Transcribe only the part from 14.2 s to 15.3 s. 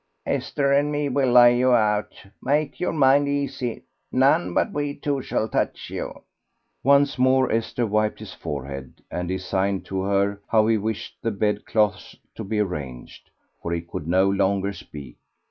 longer speak.